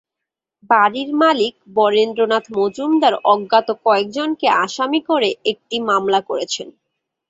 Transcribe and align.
বাড়ির 0.69 1.09
মালিক 1.21 1.53
বরেন্দ্র 1.75 2.21
নাথ 2.31 2.45
মজুমদার 2.57 3.13
অজ্ঞাত 3.25 3.67
কয়েকজনকে 3.85 4.47
আসামি 4.63 4.99
করে 5.09 5.29
একটি 5.51 5.75
মামলা 5.89 6.19
করেছেন। 6.29 6.67